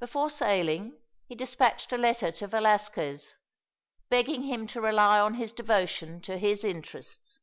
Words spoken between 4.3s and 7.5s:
him to rely on his devotion to his interests.